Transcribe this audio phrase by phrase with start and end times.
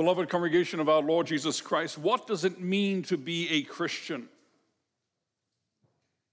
[0.00, 4.30] Beloved congregation of our Lord Jesus Christ, what does it mean to be a Christian?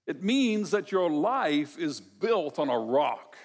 [0.05, 3.35] It means that your life is built on a rock.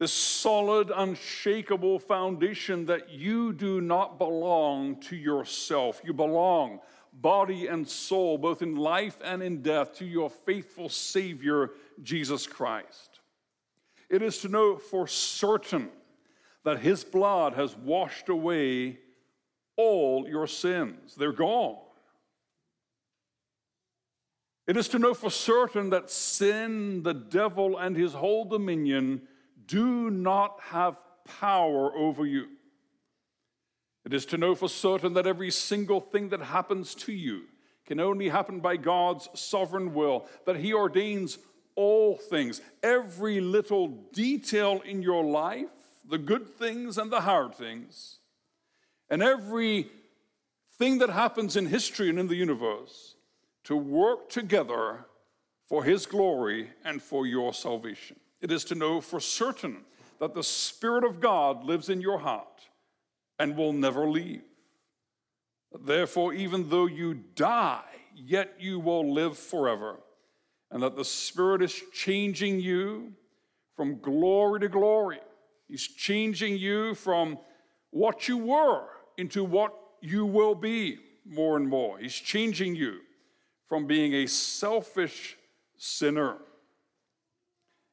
[0.00, 6.00] This solid, unshakable foundation that you do not belong to yourself.
[6.04, 6.80] You belong,
[7.12, 11.70] body and soul, both in life and in death, to your faithful Savior,
[12.02, 13.20] Jesus Christ.
[14.10, 15.90] It is to know for certain
[16.66, 18.98] that His blood has washed away
[19.76, 21.76] all your sins, they're gone.
[24.66, 29.22] It is to know for certain that sin, the devil, and his whole dominion
[29.66, 30.96] do not have
[31.38, 32.48] power over you.
[34.04, 37.42] It is to know for certain that every single thing that happens to you
[37.86, 41.38] can only happen by God's sovereign will, that He ordains
[41.76, 45.68] all things, every little detail in your life,
[46.08, 48.18] the good things and the hard things,
[49.08, 49.88] and every
[50.78, 53.14] thing that happens in history and in the universe
[53.64, 55.06] to work together
[55.68, 58.16] for His glory and for your salvation.
[58.40, 59.84] It is to know for certain
[60.20, 62.68] that the Spirit of God lives in your heart
[63.38, 64.42] and will never leave.
[65.78, 67.82] Therefore, even though you die,
[68.14, 69.96] yet you will live forever.
[70.70, 73.12] And that the Spirit is changing you
[73.74, 75.20] from glory to glory.
[75.68, 77.38] He's changing you from
[77.90, 78.84] what you were
[79.16, 81.98] into what you will be more and more.
[81.98, 83.00] He's changing you
[83.66, 85.36] from being a selfish
[85.76, 86.36] sinner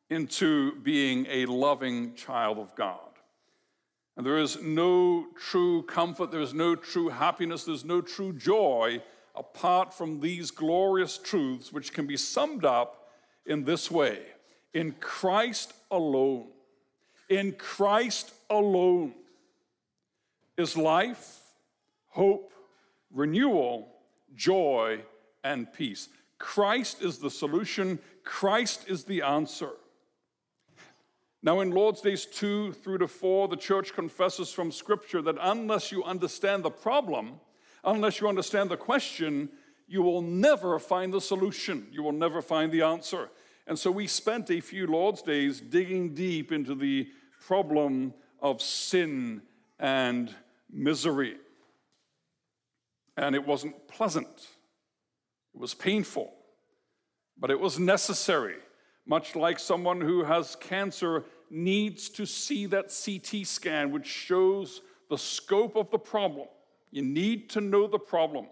[0.10, 3.00] into being a loving child of God.
[4.16, 9.02] And there is no true comfort, there is no true happiness, there's no true joy
[9.36, 13.10] apart from these glorious truths, which can be summed up
[13.48, 14.20] in this way
[14.74, 16.48] in Christ alone.
[17.34, 19.16] In Christ alone
[20.56, 21.40] is life,
[22.10, 22.54] hope,
[23.10, 23.88] renewal,
[24.36, 25.00] joy,
[25.44, 26.10] and peace.
[26.38, 29.72] Christ is the solution, Christ is the answer.
[31.42, 35.92] Now, in Lord's Days 2 through to 4, the church confesses from Scripture that unless
[35.92, 37.40] you understand the problem,
[37.84, 39.50] unless you understand the question,
[39.88, 41.88] you will never find the solution.
[41.92, 43.32] You will never find the answer.
[43.66, 47.08] And so we spent a few Lord's Days digging deep into the
[47.48, 49.42] problem of sin
[49.80, 50.34] and
[50.72, 51.36] misery.
[53.18, 54.28] And it wasn't pleasant,
[55.54, 56.34] it was painful,
[57.38, 58.56] but it was necessary.
[59.06, 65.18] Much like someone who has cancer needs to see that CT scan, which shows the
[65.18, 66.48] scope of the problem.
[66.90, 68.48] You need to know the problem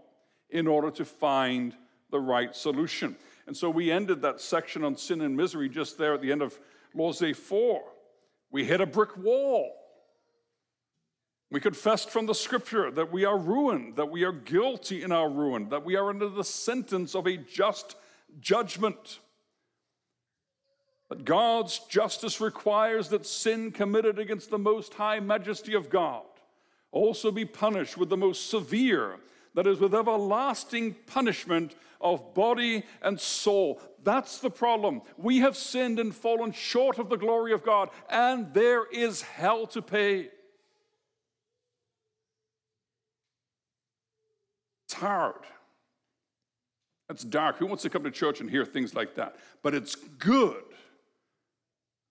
[0.49, 1.73] in order to find
[2.09, 3.15] the right solution.
[3.47, 6.41] And so we ended that section on sin and misery just there at the end
[6.41, 6.59] of
[7.17, 7.81] Day 4.
[8.51, 9.75] We hit a brick wall.
[11.49, 15.29] We confessed from the scripture that we are ruined, that we are guilty in our
[15.29, 17.95] ruin, that we are under the sentence of a just
[18.39, 19.19] judgment.
[21.09, 26.23] That God's justice requires that sin committed against the most high majesty of God
[26.91, 29.17] also be punished with the most severe,
[29.55, 33.81] that is, with everlasting punishment of body and soul.
[34.03, 35.01] That's the problem.
[35.17, 39.67] We have sinned and fallen short of the glory of God, and there is hell
[39.67, 40.29] to pay.
[44.85, 45.45] It's hard.
[47.09, 47.57] It's dark.
[47.57, 49.35] Who wants to come to church and hear things like that?
[49.61, 50.63] But it's good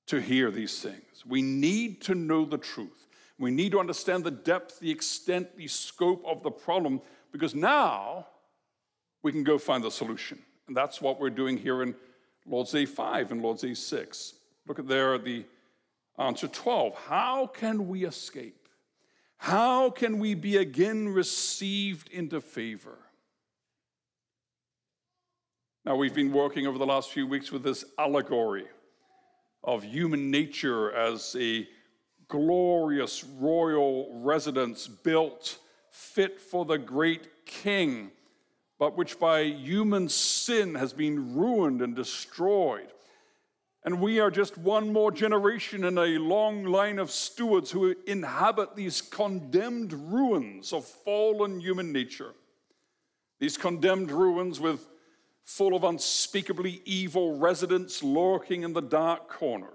[0.07, 1.25] to hear these things.
[1.27, 3.07] We need to know the truth.
[3.39, 7.01] We need to understand the depth, the extent, the scope of the problem,
[7.33, 8.27] because now
[9.23, 10.39] we can go find the solution.
[10.67, 11.95] And that's what we're doing here in
[12.47, 14.35] Lord's Day 5 and Lord's Day 6.
[14.67, 15.45] Look at there the
[16.19, 16.95] answer 12.
[16.95, 18.69] How can we escape?
[19.37, 22.99] How can we be again received into favor?
[25.85, 28.67] Now, we've been working over the last few weeks with this allegory
[29.65, 31.67] of human nature as a
[32.29, 35.59] glorious royal residence built
[35.91, 38.11] fit for the great king,
[38.81, 42.89] but which by human sin has been ruined and destroyed.
[43.85, 48.75] And we are just one more generation in a long line of stewards who inhabit
[48.75, 52.33] these condemned ruins of fallen human nature.
[53.39, 54.89] These condemned ruins with
[55.45, 59.71] full of unspeakably evil residents lurking in the dark corners.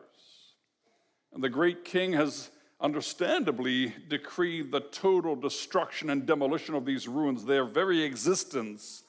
[1.31, 2.49] And the great king has
[2.79, 7.45] understandably decreed the total destruction and demolition of these ruins.
[7.45, 9.03] Their very existence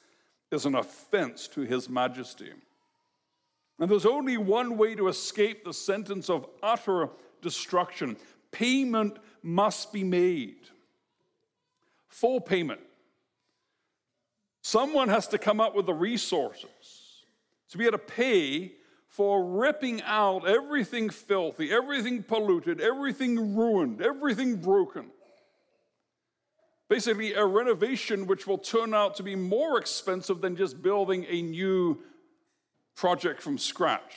[0.51, 2.51] is an offense to his majesty.
[3.79, 7.09] And there's only one way to escape the sentence of utter
[7.41, 8.17] destruction
[8.51, 10.55] payment must be made.
[12.07, 12.81] full payment.
[14.63, 17.23] Someone has to come up with the resources
[17.69, 18.71] to be able to pay
[19.07, 25.11] for ripping out everything filthy, everything polluted, everything ruined, everything broken.
[26.89, 31.41] Basically, a renovation which will turn out to be more expensive than just building a
[31.41, 32.01] new
[32.95, 34.15] project from scratch.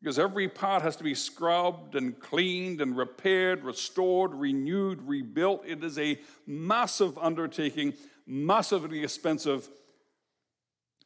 [0.00, 5.64] Because every part has to be scrubbed and cleaned and repaired, restored, renewed, rebuilt.
[5.66, 7.94] It is a massive undertaking,
[8.26, 9.68] massively expensive.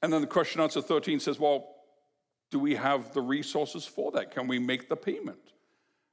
[0.03, 1.80] And then the question answer 13 says, well,
[2.51, 4.33] do we have the resources for that?
[4.33, 5.39] Can we make the payment?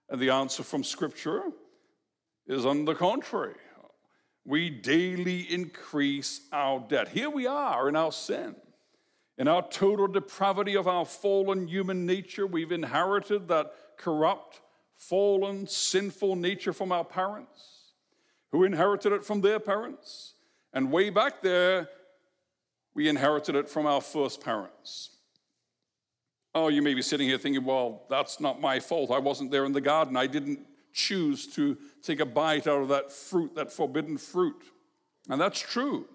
[0.09, 1.43] And the answer from Scripture
[2.45, 3.55] is on the contrary.
[4.45, 7.09] We daily increase our debt.
[7.09, 8.55] Here we are in our sin.
[9.37, 14.61] In our total depravity of our fallen human nature, we've inherited that corrupt,
[14.95, 17.91] fallen, sinful nature from our parents,
[18.51, 20.33] who inherited it from their parents.
[20.73, 21.89] And way back there,
[22.93, 25.16] we inherited it from our first parents.
[26.59, 29.12] Oh, you may be sitting here thinking, well, that's not my fault.
[29.12, 30.18] I wasn't there in the garden.
[30.18, 30.62] I didn't
[30.92, 34.63] choose to take a bite out of that fruit, that forbidden fruit.
[35.30, 36.07] And that's true.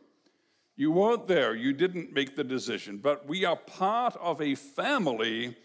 [0.75, 5.57] You weren't there, you didn't make the decision, but we are part of a family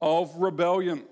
[0.00, 1.02] of rebellion,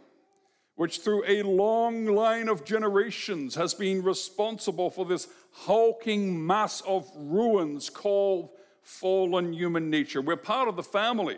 [0.76, 7.06] which through a long line of generations has been responsible for this hulking mass of
[7.14, 10.22] ruins called fallen human nature.
[10.22, 11.36] We're part of the family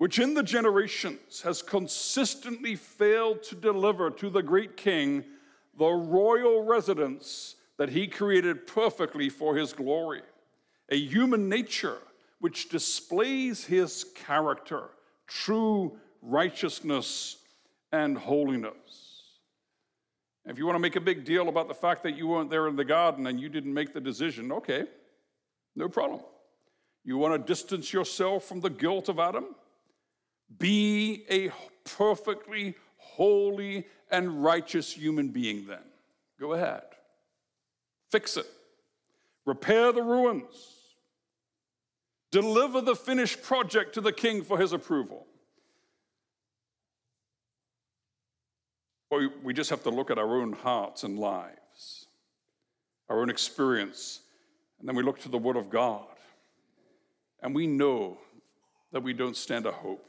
[0.00, 5.22] which in the generations has consistently failed to deliver to the great king
[5.76, 10.22] the royal residence that he created perfectly for his glory,
[10.88, 11.98] a human nature
[12.38, 14.84] which displays his character,
[15.26, 17.36] true righteousness,
[17.92, 19.24] and holiness.
[20.46, 22.68] If you want to make a big deal about the fact that you weren't there
[22.68, 24.84] in the garden and you didn't make the decision, okay,
[25.76, 26.22] no problem.
[27.04, 29.56] You want to distance yourself from the guilt of Adam?
[30.58, 31.50] Be a
[31.84, 35.82] perfectly holy and righteous human being then.
[36.38, 36.82] Go ahead.
[38.10, 38.46] Fix it.
[39.46, 40.76] Repair the ruins.
[42.30, 45.26] Deliver the finished project to the king for his approval.
[49.10, 52.06] Well, we just have to look at our own hearts and lives,
[53.08, 54.20] our own experience,
[54.78, 56.06] and then we look to the Word of God.
[57.42, 58.18] And we know
[58.92, 60.06] that we don't stand a hope.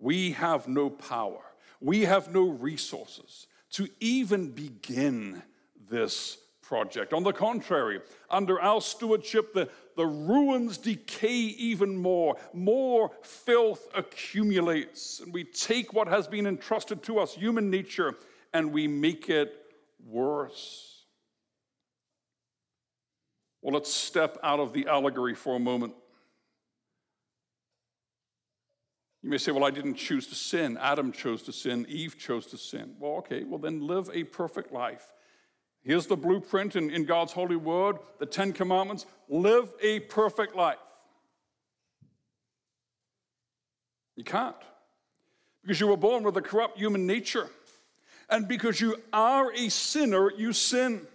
[0.00, 1.42] We have no power,
[1.80, 5.42] we have no resources to even begin
[5.88, 7.12] this project.
[7.12, 8.00] On the contrary,
[8.30, 12.36] under our stewardship, the, the ruins decay even more.
[12.52, 15.20] More filth accumulates.
[15.20, 18.14] And we take what has been entrusted to us, human nature,
[18.52, 19.52] and we make it
[20.06, 21.04] worse.
[23.62, 25.94] Well, let's step out of the allegory for a moment
[29.22, 30.78] You may say, Well, I didn't choose to sin.
[30.80, 31.86] Adam chose to sin.
[31.88, 32.94] Eve chose to sin.
[32.98, 35.12] Well, okay, well, then live a perfect life.
[35.82, 40.78] Here's the blueprint in, in God's holy word, the Ten Commandments live a perfect life.
[44.16, 44.56] You can't.
[45.62, 47.48] Because you were born with a corrupt human nature.
[48.28, 51.06] And because you are a sinner, you sin.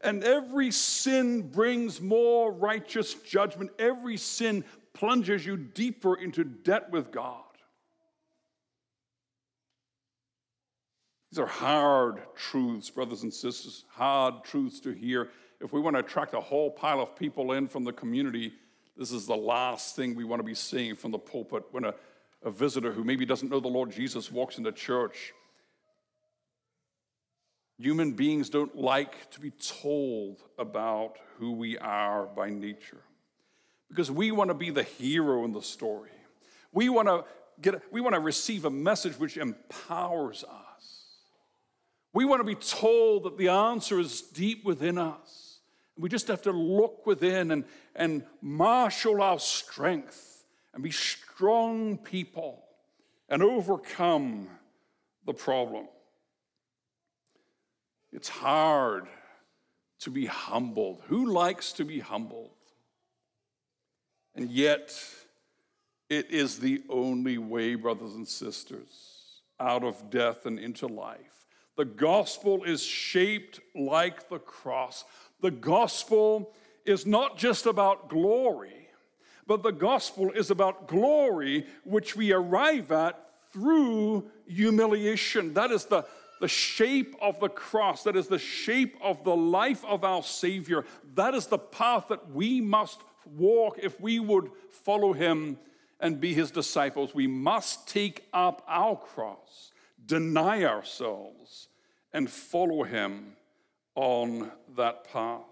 [0.00, 3.70] And every sin brings more righteous judgment.
[3.78, 7.42] Every sin plunges you deeper into debt with God.
[11.30, 15.30] These are hard truths, brothers and sisters, hard truths to hear.
[15.60, 18.52] If we want to attract a whole pile of people in from the community,
[18.96, 21.94] this is the last thing we want to be seeing from the pulpit when a,
[22.44, 25.32] a visitor who maybe doesn't know the Lord Jesus walks into church.
[27.78, 33.02] Human beings don't like to be told about who we are by nature
[33.94, 36.10] because we want to be the hero in the story.
[36.72, 37.24] We want to
[37.60, 41.04] get we want to receive a message which empowers us.
[42.12, 45.60] We want to be told that the answer is deep within us.
[45.96, 52.64] We just have to look within and, and marshal our strength and be strong people
[53.28, 54.48] and overcome
[55.24, 55.86] the problem.
[58.12, 59.06] It's hard
[60.00, 61.02] to be humbled.
[61.06, 62.50] Who likes to be humbled?
[64.34, 64.92] And yet,
[66.10, 71.46] it is the only way, brothers and sisters, out of death and into life.
[71.76, 75.04] The gospel is shaped like the cross.
[75.40, 76.52] The gospel
[76.84, 78.88] is not just about glory,
[79.46, 83.20] but the gospel is about glory which we arrive at
[83.52, 85.54] through humiliation.
[85.54, 86.04] That is the
[86.40, 90.84] the shape of the cross, that is the shape of the life of our Savior.
[91.14, 95.58] That is the path that we must walk if we would follow Him
[96.00, 97.14] and be His disciples.
[97.14, 99.72] We must take up our cross,
[100.04, 101.68] deny ourselves,
[102.12, 103.36] and follow Him
[103.94, 105.42] on that path.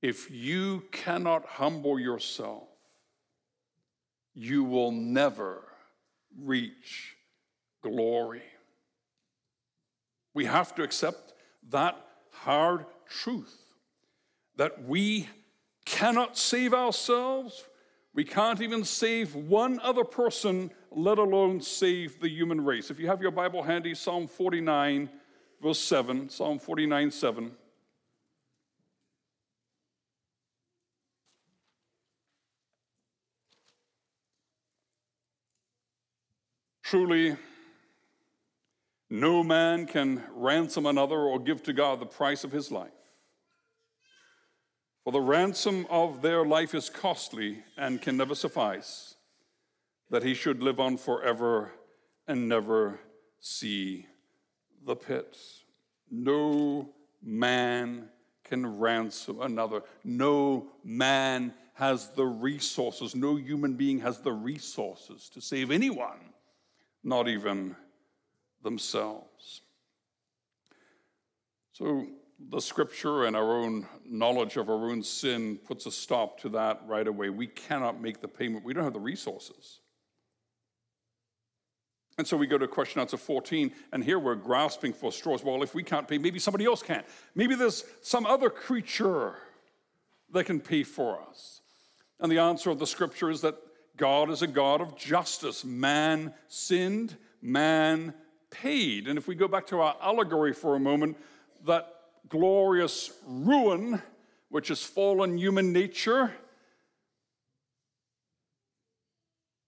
[0.00, 2.68] If you cannot humble yourself,
[4.34, 5.64] you will never
[6.40, 7.16] reach
[7.82, 8.42] glory.
[10.34, 11.34] We have to accept
[11.70, 11.96] that
[12.30, 13.56] hard truth
[14.56, 15.28] that we
[15.88, 17.64] cannot save ourselves.
[18.14, 22.90] We can't even save one other person, let alone save the human race.
[22.90, 25.08] If you have your Bible handy, Psalm 49,
[25.62, 27.52] verse 7, Psalm 49, 7.
[36.82, 37.36] Truly,
[39.10, 42.90] no man can ransom another or give to God the price of his life.
[45.08, 49.14] For the ransom of their life is costly and can never suffice,
[50.10, 51.72] that he should live on forever
[52.26, 53.00] and never
[53.40, 54.04] see
[54.84, 55.34] the pit.
[56.10, 56.90] No
[57.22, 58.10] man
[58.44, 59.80] can ransom another.
[60.04, 63.16] No man has the resources.
[63.16, 66.34] No human being has the resources to save anyone
[67.02, 67.74] not even
[68.62, 69.62] themselves.
[71.72, 76.48] So, the scripture and our own knowledge of our own sin puts a stop to
[76.50, 77.30] that right away.
[77.30, 79.80] We cannot make the payment, we don't have the resources.
[82.16, 85.44] And so we go to question answer 14, and here we're grasping for straws.
[85.44, 87.04] Well, if we can't pay, maybe somebody else can.
[87.36, 89.36] Maybe there's some other creature
[90.32, 91.60] that can pay for us.
[92.18, 93.54] And the answer of the scripture is that
[93.96, 95.64] God is a God of justice.
[95.64, 98.14] Man sinned, man
[98.50, 99.06] paid.
[99.06, 101.16] And if we go back to our allegory for a moment,
[101.66, 101.97] that
[102.28, 104.02] glorious ruin,
[104.48, 106.32] which is fallen human nature,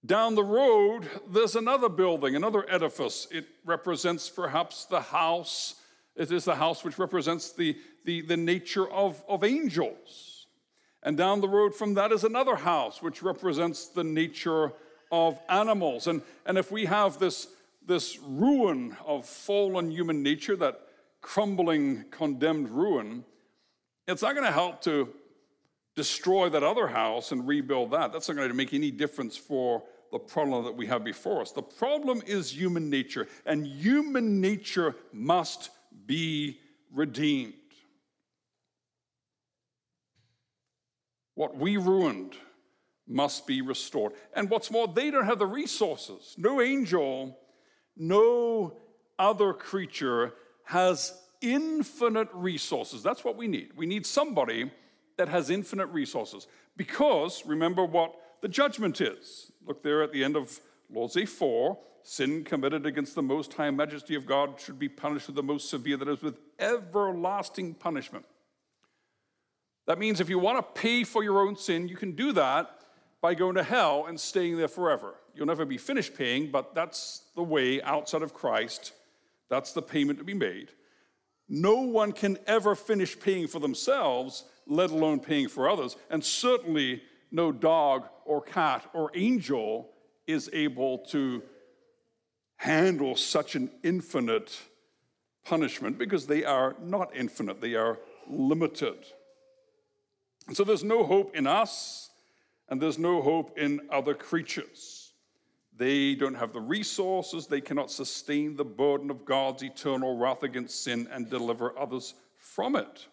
[0.04, 3.28] down the road, there's another building, another edifice.
[3.30, 5.74] It represents perhaps the house.
[6.16, 7.76] It is the house which represents the,
[8.06, 10.46] the, the nature of, of angels.
[11.02, 14.72] And down the road from that is another house, which represents the nature
[15.12, 16.06] of animals.
[16.06, 17.48] And, and if we have this,
[17.86, 20.80] this ruin of fallen human nature, that
[21.20, 23.24] crumbling, condemned ruin,
[24.08, 25.08] it's not going to help to
[25.96, 28.12] destroy that other house and rebuild that.
[28.12, 31.52] That's not going to make any difference for the problem that we have before us.
[31.52, 35.70] The problem is human nature, and human nature must
[36.06, 36.58] be
[36.92, 37.54] redeemed.
[41.34, 42.34] What we ruined
[43.06, 44.12] must be restored.
[44.34, 46.34] And what's more, they don't have the resources.
[46.36, 47.38] No angel,
[47.96, 48.76] no
[49.18, 50.34] other creature
[50.70, 53.02] has infinite resources.
[53.02, 53.70] That's what we need.
[53.74, 54.70] We need somebody
[55.16, 56.46] that has infinite resources.
[56.76, 59.50] Because remember what the judgment is.
[59.66, 60.60] Look there at the end of
[61.12, 65.34] Day 4 sin committed against the most high majesty of God should be punished with
[65.34, 68.24] the most severe, that is, with everlasting punishment.
[69.88, 72.70] That means if you want to pay for your own sin, you can do that
[73.20, 75.14] by going to hell and staying there forever.
[75.34, 78.92] You'll never be finished paying, but that's the way outside of Christ.
[79.50, 80.70] That's the payment to be made.
[81.48, 85.96] No one can ever finish paying for themselves, let alone paying for others.
[86.08, 87.02] And certainly
[87.32, 89.90] no dog or cat or angel
[90.26, 91.42] is able to
[92.56, 94.56] handle such an infinite
[95.44, 98.98] punishment because they are not infinite, they are limited.
[100.46, 102.10] And so there's no hope in us,
[102.68, 104.99] and there's no hope in other creatures.
[105.80, 110.84] They don't have the resources, they cannot sustain the burden of God's eternal wrath against
[110.84, 113.06] sin and deliver others from it.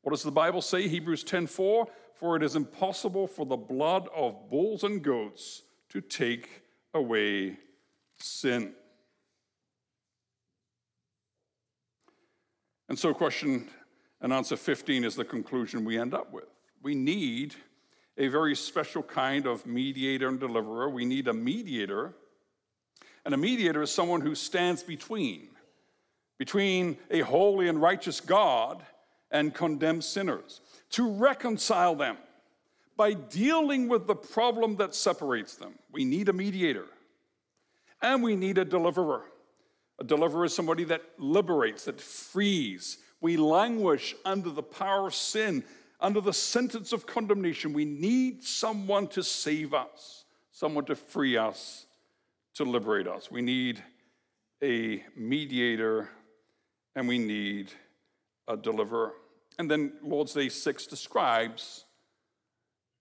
[0.00, 0.88] What does the Bible say?
[0.88, 6.62] Hebrews 10:4, for it is impossible for the blood of bulls and goats to take
[6.92, 7.56] away
[8.16, 8.74] sin.
[12.88, 13.70] And so question
[14.20, 16.48] and answer 15 is the conclusion we end up with
[16.82, 17.54] we need
[18.18, 20.88] a very special kind of mediator and deliverer.
[20.90, 22.14] We need a mediator.
[23.24, 25.48] And a mediator is someone who stands between,
[26.38, 28.82] between a holy and righteous God
[29.30, 32.16] and condemned sinners, to reconcile them
[32.96, 35.74] by dealing with the problem that separates them.
[35.90, 36.86] We need a mediator.
[38.02, 39.22] And we need a deliverer.
[39.98, 42.98] A deliverer is somebody that liberates, that frees.
[43.20, 45.64] We languish under the power of sin
[46.02, 47.72] under the sentence of condemnation.
[47.72, 51.86] We need someone to save us, someone to free us,
[52.54, 53.30] to liberate us.
[53.30, 53.82] We need
[54.62, 56.10] a mediator
[56.94, 57.72] and we need
[58.48, 59.12] a deliverer.
[59.58, 61.84] And then Lord's Day 6 describes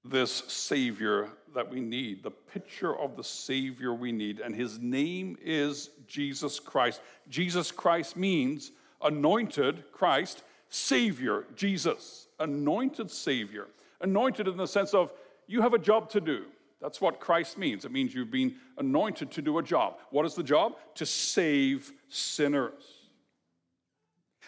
[0.04, 4.40] this Savior that we need, the picture of the Savior we need.
[4.40, 7.02] And his name is Jesus Christ.
[7.30, 13.68] Jesus Christ means anointed Christ, Savior, Jesus, anointed Savior.
[14.02, 15.14] Anointed in the sense of
[15.48, 16.46] you have a job to do.
[16.82, 17.86] That's what Christ means.
[17.86, 20.00] It means you've been anointed to do a job.
[20.10, 20.76] What is the job?
[20.96, 22.84] To save sinners.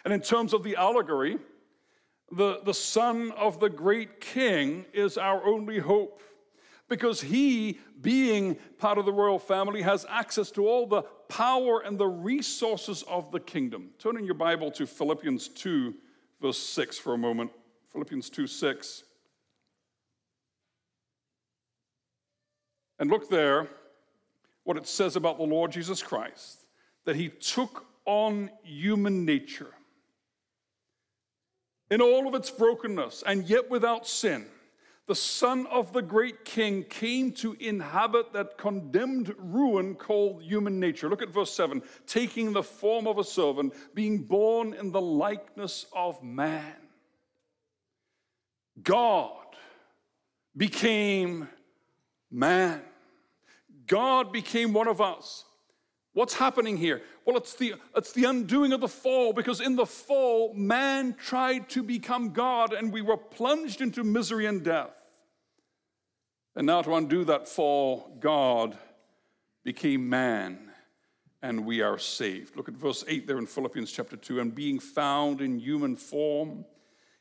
[0.04, 1.38] And in terms of the allegory,
[2.32, 6.22] the, the son of the great king is our only hope
[6.90, 11.98] because he, being part of the royal family, has access to all the power and
[11.98, 13.90] the resources of the kingdom.
[14.00, 15.94] Turn in your Bible to Philippians 2,
[16.42, 17.52] verse 6 for a moment.
[17.94, 19.04] Philippians 2 6.
[23.00, 23.68] And look there
[24.64, 26.66] what it says about the Lord Jesus Christ
[27.06, 29.72] that he took on human nature
[31.92, 34.46] in all of its brokenness and yet without sin.
[35.06, 41.10] The Son of the great King came to inhabit that condemned ruin called human nature.
[41.10, 45.86] Look at verse 7 taking the form of a servant, being born in the likeness
[45.94, 46.83] of man.
[48.82, 49.32] God
[50.56, 51.48] became
[52.32, 52.82] man.
[53.88, 55.46] God became one of us.
[56.14, 57.02] What's happening here?
[57.26, 61.70] Well, it's the, it's the undoing of the fall because in the fall, man tried
[61.70, 64.92] to become God and we were plunged into misery and death.
[66.56, 68.78] And now, to undo that fall, God
[69.64, 70.72] became man
[71.42, 72.56] and we are saved.
[72.56, 74.40] Look at verse 8 there in Philippians chapter 2.
[74.40, 76.66] And being found in human form,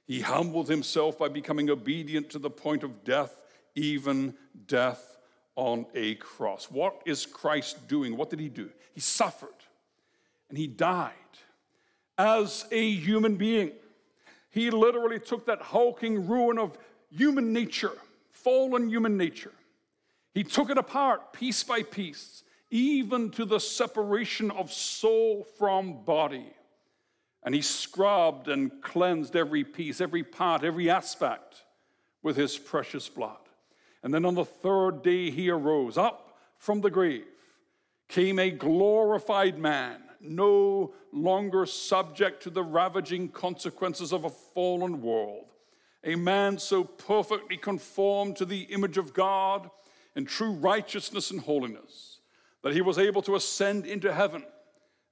[0.06, 3.40] he humbled himself by becoming obedient to the point of death,
[3.74, 4.34] even
[4.66, 5.16] death
[5.56, 6.70] on a cross.
[6.70, 8.16] What is Christ doing?
[8.16, 8.70] What did he do?
[8.94, 9.48] He suffered
[10.48, 11.12] and he died
[12.18, 13.72] as a human being.
[14.50, 16.76] He literally took that hulking ruin of
[17.10, 17.92] human nature,
[18.30, 19.52] fallen human nature.
[20.34, 26.52] He took it apart piece by piece, even to the separation of soul from body.
[27.44, 31.62] And he scrubbed and cleansed every piece, every part, every aspect
[32.22, 33.36] with his precious blood.
[34.02, 37.24] And then on the third day he arose up from the grave,
[38.08, 45.46] came a glorified man, no longer subject to the ravaging consequences of a fallen world.
[46.04, 49.70] A man so perfectly conformed to the image of God
[50.14, 52.18] in true righteousness and holiness
[52.62, 54.44] that he was able to ascend into heaven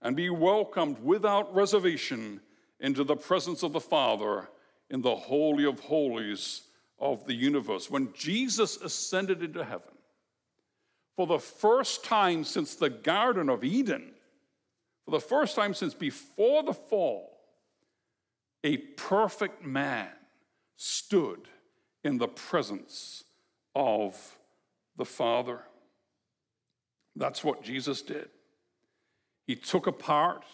[0.02, 2.40] and be welcomed without reservation
[2.80, 4.48] into the presence of the Father
[4.88, 6.62] in the Holy of Holies
[6.98, 7.90] of the universe.
[7.90, 9.92] When Jesus ascended into heaven,
[11.16, 14.12] for the first time since the Garden of Eden,
[15.04, 17.30] for the first time since before the fall,
[18.64, 20.08] a perfect man
[20.76, 21.48] stood
[22.04, 23.24] in the presence
[23.74, 24.38] of
[24.96, 25.60] the Father.
[27.16, 28.28] That's what Jesus did.
[29.50, 30.44] He took apart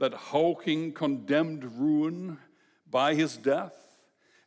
[0.00, 2.38] that hulking, condemned ruin
[2.90, 3.72] by his death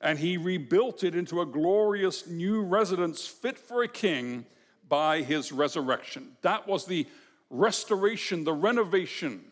[0.01, 4.47] and he rebuilt it into a glorious new residence fit for a king
[4.89, 6.34] by his resurrection.
[6.41, 7.08] That was the
[7.49, 9.45] restoration, the renovation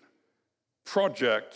[0.83, 1.55] project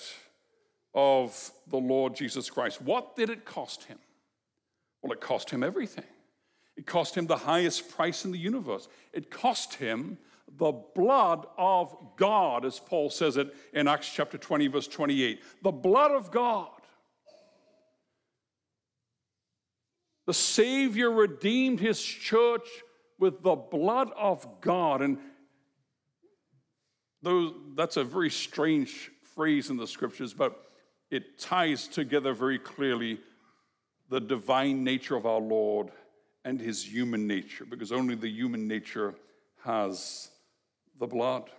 [0.95, 2.81] of the Lord Jesus Christ.
[2.81, 3.99] What did it cost him?
[5.01, 6.05] Well, it cost him everything.
[6.77, 8.87] It cost him the highest price in the universe.
[9.11, 10.19] It cost him
[10.55, 15.43] the blood of God, as Paul says it in Acts chapter 20, verse 28.
[15.63, 16.69] The blood of God
[20.27, 22.67] The Savior redeemed his church
[23.17, 25.01] with the blood of God.
[25.01, 25.17] And
[27.23, 30.65] those, that's a very strange phrase in the scriptures, but
[31.09, 33.19] it ties together very clearly
[34.09, 35.91] the divine nature of our Lord
[36.43, 39.15] and his human nature, because only the human nature
[39.63, 40.29] has
[40.99, 41.49] the blood.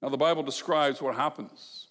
[0.00, 1.86] Now, the Bible describes what happens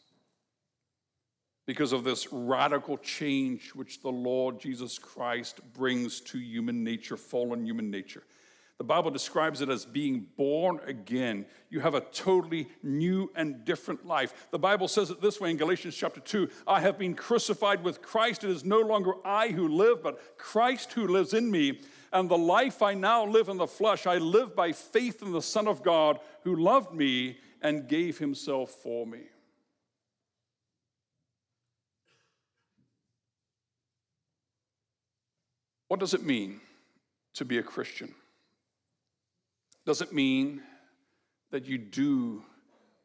[1.66, 7.66] because of this radical change which the Lord Jesus Christ brings to human nature, fallen
[7.66, 8.24] human nature.
[8.82, 11.46] The Bible describes it as being born again.
[11.70, 14.48] You have a totally new and different life.
[14.50, 18.02] The Bible says it this way in Galatians chapter 2 I have been crucified with
[18.02, 18.44] Christ.
[18.44, 21.80] It is no longer I who live, but Christ who lives in me.
[22.12, 25.44] And the life I now live in the flesh, I live by faith in the
[25.44, 29.26] Son of God who loved me and gave himself for me.
[35.88, 36.62] What does it mean
[37.36, 38.16] to be a Christian?
[39.86, 40.62] Does it mean
[41.50, 42.44] that you do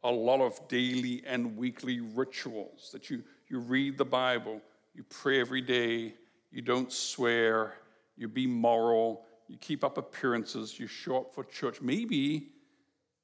[0.05, 4.61] a lot of daily and weekly rituals, that you, you read the Bible,
[4.95, 6.15] you pray every day,
[6.53, 7.75] you don't swear,
[8.17, 11.81] you be moral, you keep up appearances, you show up for church.
[11.81, 12.49] Maybe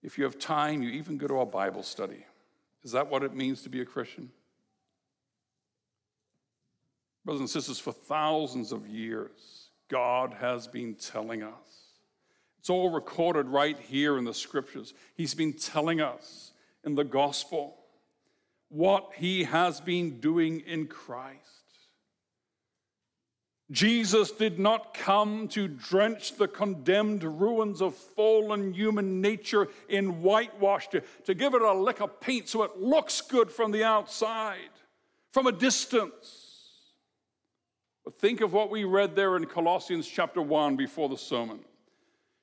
[0.03, 2.27] if you have time, you even go to a Bible study.
[2.83, 4.31] Is that what it means to be a Christian?
[7.25, 11.92] Brothers and sisters, for thousands of years, God has been telling us.
[12.62, 14.94] It's all recorded right here in the scriptures.
[15.16, 16.53] He's been telling us
[16.85, 17.77] in the gospel
[18.68, 21.40] what he has been doing in Christ.
[23.72, 30.87] Jesus did not come to drench the condemned ruins of fallen human nature in whitewash,
[30.90, 34.70] to, to give it a lick of paint so it looks good from the outside,
[35.33, 36.46] from a distance.
[38.05, 41.59] But think of what we read there in Colossians chapter 1 before the sermon.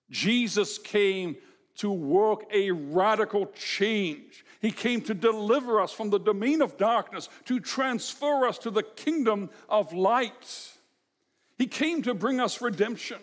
[0.09, 1.37] Jesus came
[1.75, 4.43] to work a radical change.
[4.59, 8.83] He came to deliver us from the domain of darkness, to transfer us to the
[8.83, 10.73] kingdom of light.
[11.57, 13.19] He came to bring us redemption.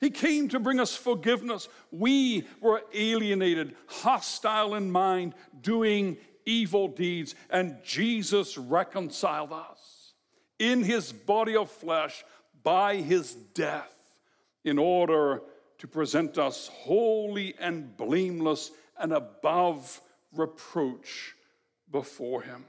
[0.00, 1.68] He came to bring us forgiveness.
[1.90, 6.16] We were alienated, hostile in mind, doing
[6.46, 10.14] evil deeds, and Jesus reconciled us
[10.58, 12.24] in his body of flesh
[12.62, 13.94] by his death
[14.64, 15.42] in order
[15.80, 20.00] to present us holy and blameless and above
[20.32, 21.34] reproach
[21.90, 22.64] before him.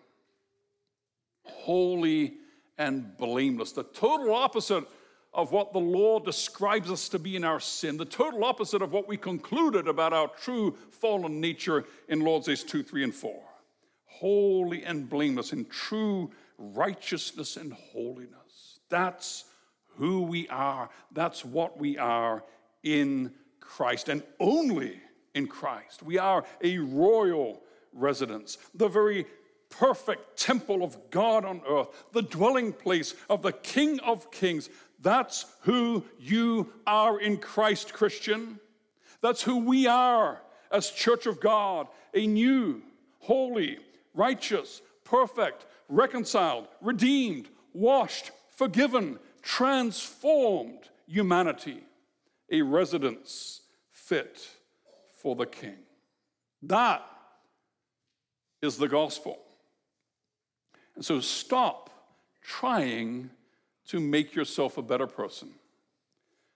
[1.44, 2.36] Holy
[2.78, 4.86] and blameless, the total opposite
[5.34, 8.94] of what the law describes us to be in our sin, the total opposite of
[8.94, 13.42] what we concluded about our true fallen nature in Lord's Days 2, 3, and 4.
[14.06, 18.80] Holy and blameless in true righteousness and holiness.
[18.90, 19.46] That's
[19.98, 20.90] who we are.
[21.12, 22.44] That's what we are
[22.84, 25.00] in Christ and only
[25.34, 26.04] in Christ.
[26.04, 27.62] We are a royal
[27.94, 29.26] residence, the very
[29.70, 34.70] perfect temple of God on earth, the dwelling place of the King of Kings,
[35.02, 38.60] that's who you are in Christ, Christian.
[39.22, 40.42] That's who we are
[40.72, 42.82] as Church of God a new,
[43.20, 43.80] holy,
[44.14, 51.84] righteous, perfect, reconciled, redeemed, washed, forgiven, transformed humanity,
[52.52, 54.48] a residence fit
[55.18, 55.78] for the King.
[56.62, 57.04] That
[58.62, 59.40] is the gospel.
[60.96, 61.90] And so stop
[62.42, 63.30] trying
[63.88, 65.50] to make yourself a better person.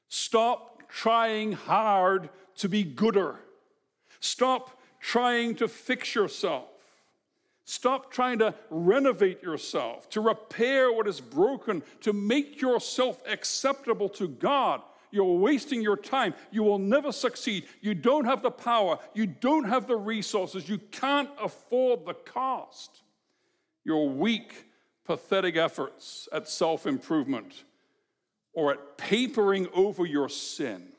[0.09, 3.37] Stop trying hard to be gooder.
[4.19, 6.69] Stop trying to fix yourself.
[7.65, 14.27] Stop trying to renovate yourself, to repair what is broken, to make yourself acceptable to
[14.27, 14.81] God.
[15.15, 16.33] Your wasting your time.
[16.51, 17.67] You will never succeed.
[17.79, 18.99] You don't have the power.
[19.13, 20.67] You don't have the resources.
[20.67, 23.01] You can't afford the cost.
[23.85, 24.65] You're weak
[25.05, 27.63] pathetic efforts at self improvement
[28.51, 30.89] or at papering over your sin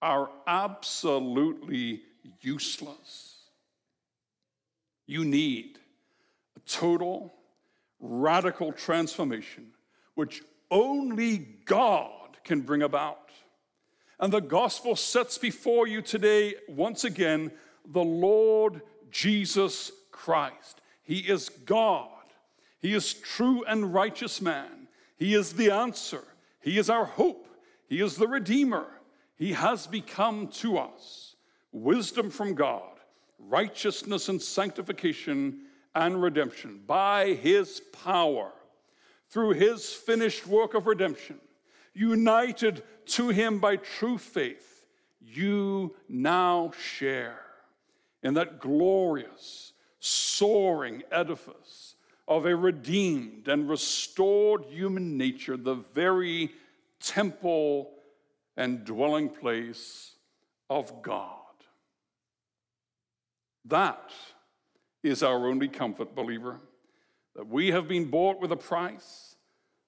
[0.00, 2.02] are absolutely
[2.40, 3.38] useless.
[5.06, 5.78] You need
[6.56, 7.34] a total,
[7.98, 9.72] radical transformation,
[10.14, 13.30] which only God can bring about.
[14.20, 17.50] And the gospel sets before you today, once again,
[17.84, 20.80] the Lord Jesus Christ.
[21.02, 22.08] He is God
[22.82, 24.88] he is true and righteous man.
[25.16, 26.24] He is the answer.
[26.60, 27.46] He is our hope.
[27.88, 28.86] He is the Redeemer.
[29.36, 31.36] He has become to us
[31.70, 32.98] wisdom from God,
[33.38, 35.60] righteousness and sanctification
[35.94, 38.52] and redemption by His power
[39.30, 41.38] through His finished work of redemption,
[41.94, 44.84] united to Him by true faith.
[45.20, 47.40] You now share
[48.22, 51.96] in that glorious, soaring edifice
[52.28, 56.52] of a redeemed and restored human nature, the very
[57.00, 57.90] temple
[58.56, 60.12] and dwelling place
[60.70, 61.38] of God.
[63.64, 64.10] That
[65.02, 66.60] is our only comfort, believer,
[67.34, 69.31] that we have been bought with a price,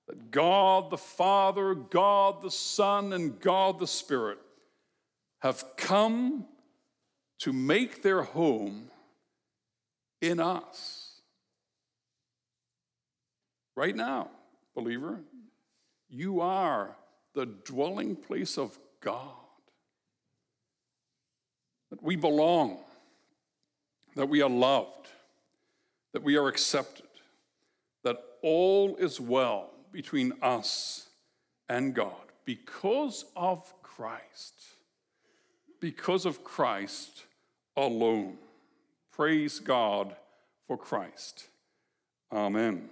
[0.08, 4.38] that God the Father, God the Son, and God the Spirit
[5.40, 6.46] have come
[7.40, 8.90] to make their home
[10.20, 11.20] in us.
[13.76, 14.30] Right now,
[14.74, 15.20] believer,
[16.08, 16.96] you are
[17.34, 19.32] the dwelling place of God.
[21.90, 22.78] That we belong,
[24.16, 25.08] that we are loved,
[26.12, 27.08] that we are accepted,
[28.04, 31.06] that all is well between us
[31.68, 32.12] and God
[32.44, 34.54] because of Christ.
[35.80, 37.24] Because of Christ,
[37.76, 38.36] alone.
[39.12, 40.16] Praise God
[40.66, 41.46] for Christ.
[42.32, 42.90] Amen.